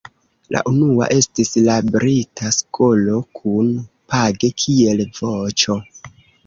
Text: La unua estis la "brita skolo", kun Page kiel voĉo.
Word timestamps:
La 0.53 0.61
unua 0.69 1.09
estis 1.15 1.51
la 1.67 1.75
"brita 1.97 2.55
skolo", 2.57 3.21
kun 3.41 3.71
Page 4.15 4.53
kiel 4.65 5.07
voĉo. 5.23 5.81